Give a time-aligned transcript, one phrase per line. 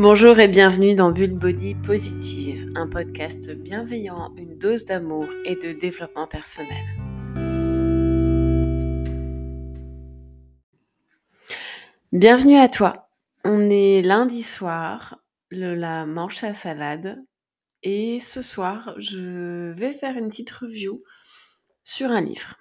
[0.00, 5.72] Bonjour et bienvenue dans Bulle Body Positive, un podcast bienveillant, une dose d'amour et de
[5.72, 6.84] développement personnel.
[12.12, 13.08] Bienvenue à toi.
[13.44, 15.18] On est lundi soir,
[15.50, 17.20] la manche à salade,
[17.82, 21.02] et ce soir, je vais faire une petite review
[21.82, 22.54] sur un livre.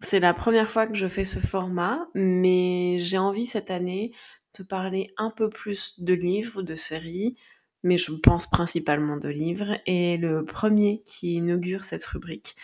[0.00, 4.12] C'est la première fois que je fais ce format, mais j'ai envie cette année
[4.52, 7.36] te parler un peu plus de livres, de séries,
[7.82, 9.78] mais je pense principalement de livres.
[9.86, 12.56] Et le premier qui inaugure cette rubrique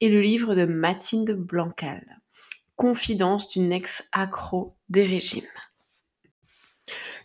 [0.00, 2.20] est le livre de Mathilde Blancal,
[2.76, 5.44] Confidence d'une ex-accro des régimes.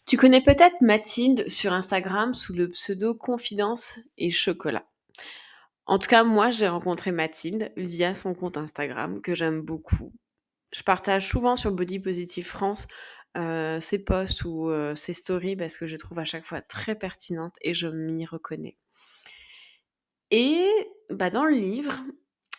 [0.05, 4.85] Tu connais peut-être Mathilde sur Instagram sous le pseudo Confidence et Chocolat.
[5.87, 10.13] En tout cas, moi, j'ai rencontré Mathilde via son compte Instagram que j'aime beaucoup.
[10.71, 12.87] Je partage souvent sur Body Positive France
[13.35, 16.95] euh, ses posts ou euh, ses stories parce que je trouve à chaque fois très
[16.95, 18.77] pertinentes et je m'y reconnais.
[20.31, 20.69] Et
[21.09, 21.93] bah, dans le livre,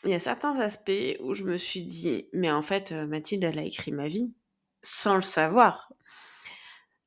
[0.04, 3.44] il y a certains aspects où je me suis dit, mais en fait, euh, Mathilde,
[3.44, 4.34] elle a écrit ma vie
[4.82, 5.92] sans le savoir.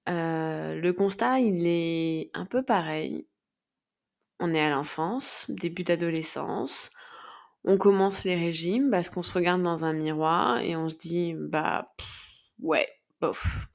[0.08, 3.28] le constat, il est un peu pareil.
[4.39, 6.89] On est à l'enfance, début d'adolescence.
[7.64, 11.36] On commence les régimes parce qu'on se regarde dans un miroir et on se dit,
[11.38, 11.94] bah,
[12.59, 12.89] ouais,
[13.22, 13.67] bof,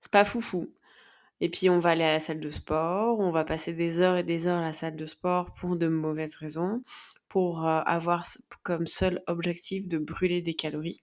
[0.00, 0.72] c'est pas foufou.
[1.40, 4.16] Et puis on va aller à la salle de sport, on va passer des heures
[4.16, 6.82] et des heures à la salle de sport pour de mauvaises raisons,
[7.28, 8.24] pour euh, avoir
[8.62, 11.00] comme seul objectif de brûler des calories.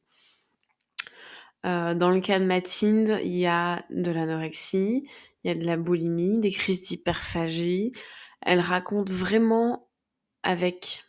[1.65, 5.07] Euh, dans le cas de Mathilde, il y a de l'anorexie,
[5.43, 7.91] il y a de la boulimie, des crises d'hyperphagie,
[8.41, 9.87] elle raconte vraiment
[10.41, 11.05] avec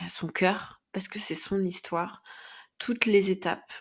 [0.00, 2.22] bah, son cœur, parce que c'est son histoire,
[2.78, 3.72] toutes les étapes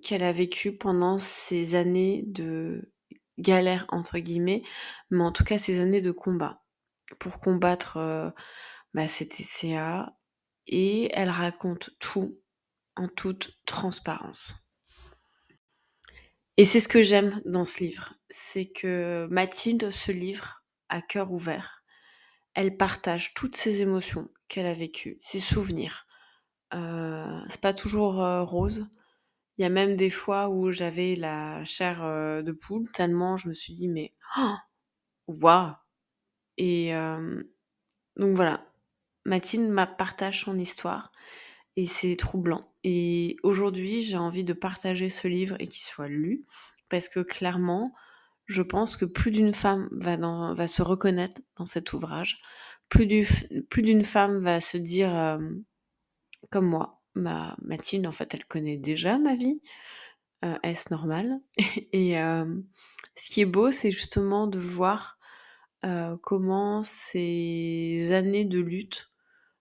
[0.00, 2.92] qu'elle a vécues pendant ces années de
[3.38, 4.62] galère entre guillemets,
[5.10, 6.62] mais en tout cas ces années de combat
[7.18, 8.30] pour combattre euh,
[8.94, 9.06] bah,
[10.66, 12.38] et elle raconte tout
[12.96, 14.72] en toute transparence.
[16.56, 21.32] Et c'est ce que j'aime dans ce livre, c'est que Mathilde se livre à cœur
[21.32, 21.80] ouvert
[22.54, 26.06] elle partage toutes ses émotions qu'elle a vécues, ses souvenirs.
[26.74, 28.86] Euh, c'est pas toujours euh, rose.
[29.60, 33.46] Il y a même des fois où j'avais la chair euh, de poule, tellement je
[33.46, 34.54] me suis dit, mais oh,
[35.28, 35.74] waouh!
[36.56, 36.94] Et
[38.16, 38.66] donc voilà,
[39.26, 41.12] Mathilde m'a partage son histoire
[41.76, 42.72] et c'est troublant.
[42.84, 46.46] Et aujourd'hui, j'ai envie de partager ce livre et qu'il soit lu
[46.88, 47.92] parce que clairement,
[48.46, 50.16] je pense que plus d'une femme va,
[50.54, 52.40] va se reconnaître dans cet ouvrage,
[52.88, 55.38] plus, d'une femme va se dire, euh,
[56.50, 59.60] comme moi, ma Mathilde, en fait, elle connaît déjà ma vie,
[60.44, 61.40] euh, est-ce normal?
[61.92, 62.14] Et
[63.14, 65.18] ce qui est beau, c'est justement de voir
[66.22, 69.10] comment ces années de lutte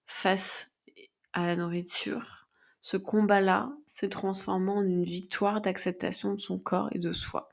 [0.05, 0.75] face
[1.31, 2.47] à la nourriture,
[2.81, 7.49] ce combat-là s'est transformé en une victoire d'acceptation de son corps et de soi.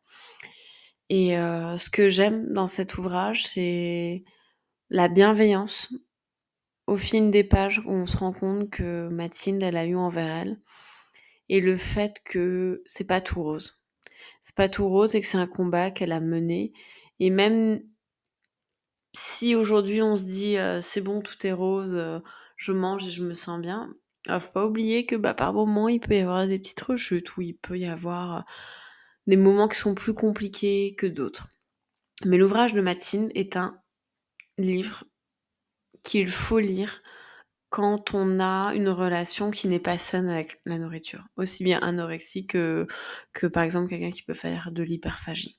[1.10, 4.24] Et ce que j'aime dans cet ouvrage, c'est
[4.90, 5.92] la bienveillance.
[6.86, 10.60] Au fil des pages, on se rend compte que Mathilde, elle a eu envers elle.
[11.48, 13.82] Et le fait que c'est pas tout rose.
[14.42, 16.72] C'est pas tout rose et que c'est un combat qu'elle a mené.
[17.18, 17.82] Et même
[19.12, 22.20] si aujourd'hui on se dit euh, c'est bon, tout est rose, euh,
[22.56, 23.94] je mange et je me sens bien,
[24.28, 27.36] il faut pas oublier que bah, par moments il peut y avoir des petites rechutes
[27.36, 28.44] où il peut y avoir
[29.26, 31.48] des moments qui sont plus compliqués que d'autres.
[32.24, 33.80] Mais l'ouvrage de Mathilde est un
[34.58, 35.04] livre
[36.06, 37.02] qu'il faut lire
[37.68, 41.26] quand on a une relation qui n'est pas saine avec la nourriture.
[41.36, 42.86] Aussi bien anorexie que,
[43.32, 45.58] que par exemple quelqu'un qui peut faire de l'hyperphagie.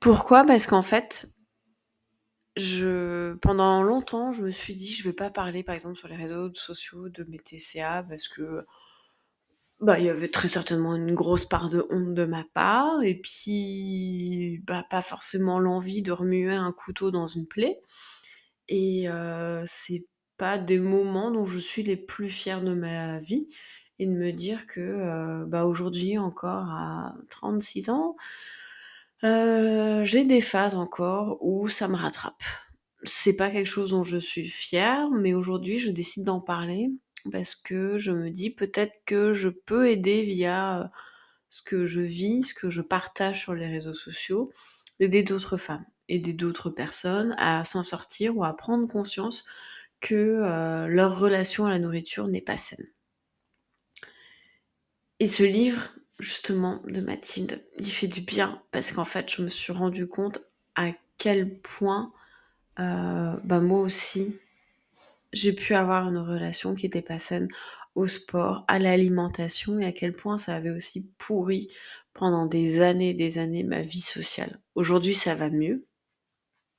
[0.00, 0.44] Pourquoi?
[0.44, 1.30] Parce qu'en fait,
[2.56, 6.08] je, pendant longtemps, je me suis dit, je ne vais pas parler par exemple sur
[6.08, 8.66] les réseaux sociaux de mes TCA parce que
[9.80, 13.14] bah, il y avait très certainement une grosse part de honte de ma part et
[13.14, 17.80] puis, bah, pas forcément l'envie de remuer un couteau dans une plaie
[18.74, 19.06] et
[19.66, 20.06] c'est
[20.38, 23.46] pas des moments dont je suis les plus fière de ma vie
[23.98, 28.16] et de me dire que, bah, aujourd'hui encore à 36 ans,
[29.22, 32.42] j'ai des phases encore où ça me rattrape.
[33.04, 36.90] C'est pas quelque chose dont je suis fière, mais aujourd'hui je décide d'en parler
[37.30, 40.90] parce que je me dis peut-être que je peux aider via
[41.50, 44.50] ce que je vis, ce que je partage sur les réseaux sociaux,
[44.98, 49.44] aider d'autres femmes, aider d'autres personnes à s'en sortir ou à prendre conscience
[50.00, 52.86] que leur relation à la nourriture n'est pas saine.
[55.20, 59.48] Et ce livre, justement de Mathilde, il fait du bien parce qu'en fait, je me
[59.48, 60.40] suis rendu compte
[60.74, 62.12] à quel point
[62.78, 64.36] euh, bah moi aussi,
[65.32, 67.48] j'ai pu avoir une relation qui était pas saine
[67.94, 71.68] au sport, à l'alimentation et à quel point ça avait aussi pourri
[72.14, 74.60] pendant des années et des années ma vie sociale.
[74.74, 75.84] Aujourd'hui, ça va mieux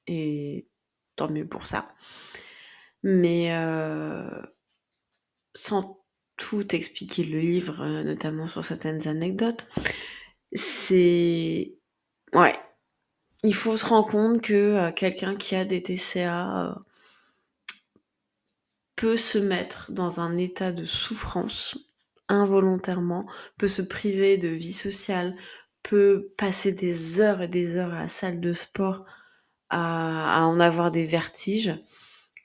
[0.07, 0.67] et
[1.15, 1.94] tant mieux pour ça.
[3.03, 4.41] Mais euh,
[5.55, 6.03] sans
[6.38, 9.67] tout expliquer le livre, euh, notamment sur certaines anecdotes,
[10.53, 11.75] c'est...
[12.33, 12.57] Ouais.
[13.44, 16.75] Il faut se rendre compte que euh, quelqu'un qui a des TCA
[18.95, 21.77] peut se mettre dans un état de souffrance
[22.29, 23.25] involontairement,
[23.57, 25.35] peut se priver de vie sociale,
[25.83, 29.05] peut passer des heures et des heures à la salle de sport
[29.73, 31.75] à, en avoir des vertiges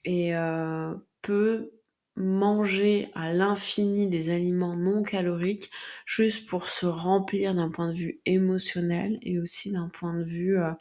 [0.04, 1.70] et euh, peut
[2.16, 5.70] manger à l'infini des aliments non caloriques
[6.06, 10.58] juste pour se remplir d'un point de vue émotionnel et aussi d'un point de vue
[10.58, 10.72] euh,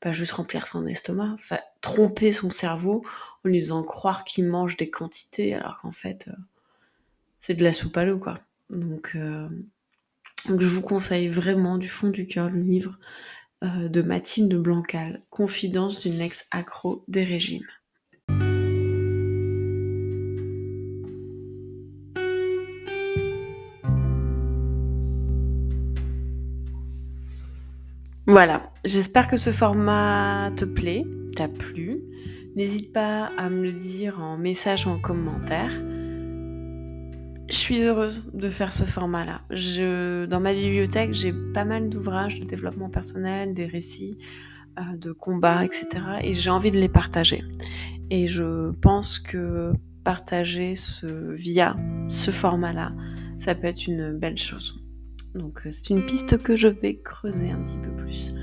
[0.00, 1.36] pas juste remplir son estomac,
[1.80, 3.04] tromper son cerveau
[3.44, 6.36] en lui faisant croire qu'il mange des quantités alors qu'en fait euh,
[7.40, 8.38] c'est de la soupe à l'eau quoi.
[8.70, 9.16] Donc,
[10.46, 12.98] donc, je vous conseille vraiment du fond du cœur le livre
[13.64, 17.66] euh, de Mathilde Blancal, Confidence d'une ex-accro des régimes.
[28.26, 31.04] Voilà, j'espère que ce format te plaît,
[31.34, 32.02] t'a plu.
[32.56, 35.72] N'hésite pas à me le dire en message ou en commentaire.
[37.48, 39.40] Je suis heureuse de faire ce format-là.
[40.26, 44.18] Dans ma bibliothèque, j'ai pas mal d'ouvrages de développement personnel, des récits
[44.78, 45.86] euh, de combats, etc.
[46.22, 47.42] Et j'ai envie de les partager.
[48.10, 49.72] Et je pense que
[50.04, 51.74] partager ce, via
[52.08, 52.92] ce format-là,
[53.38, 54.84] ça peut être une belle chose.
[55.34, 58.34] Donc euh, c'est une piste que je vais creuser un petit peu plus.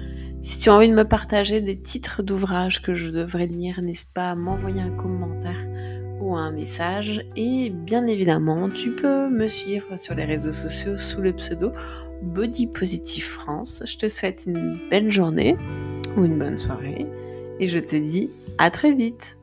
[0.41, 4.13] Si tu as envie de me partager des titres d'ouvrages que je devrais lire, n'hésite
[4.13, 5.64] pas à m'envoyer un commentaire
[6.37, 7.25] un message.
[7.35, 11.71] Et bien évidemment, tu peux me suivre sur les réseaux sociaux sous le pseudo
[12.21, 13.83] Body Positive France.
[13.85, 15.57] Je te souhaite une belle journée
[16.17, 17.05] ou une bonne soirée
[17.59, 19.37] et je te dis à très vite.